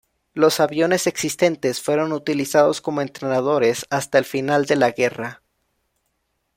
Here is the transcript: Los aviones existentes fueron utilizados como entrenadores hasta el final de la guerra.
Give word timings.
Los 0.33 0.59
aviones 0.59 1.05
existentes 1.05 1.79
fueron 1.79 2.11
utilizados 2.11 2.81
como 2.81 3.01
entrenadores 3.01 3.85
hasta 3.91 4.17
el 4.17 4.25
final 4.25 4.65
de 4.65 4.75
la 4.75 4.89
guerra. 4.89 5.43